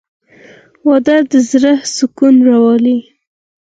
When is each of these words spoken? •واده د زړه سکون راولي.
•واده 0.87 1.15
د 1.31 1.33
زړه 1.49 1.73
سکون 1.95 2.35
راولي. 2.47 2.97